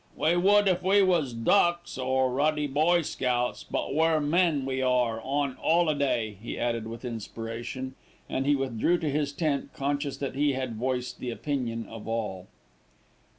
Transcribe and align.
"We 0.17 0.35
would 0.35 0.67
if 0.67 0.81
we 0.81 1.03
was 1.03 1.31
ducks, 1.31 1.95
or 1.95 2.31
ruddy 2.31 2.65
boy 2.65 3.03
scouts; 3.03 3.63
but 3.63 3.93
we're 3.93 4.19
men, 4.19 4.65
we 4.65 4.81
are 4.81 5.21
on 5.21 5.57
'oliday," 5.61 6.37
he 6.41 6.57
added 6.57 6.87
with 6.87 7.05
inspiration, 7.05 7.93
and 8.27 8.47
he 8.47 8.55
withdrew 8.55 8.97
to 8.97 9.09
his 9.11 9.31
tent, 9.31 9.73
conscious 9.75 10.17
that 10.17 10.33
he 10.33 10.53
had 10.53 10.73
voiced 10.77 11.19
the 11.19 11.29
opinion 11.29 11.85
of 11.87 12.07
all. 12.07 12.47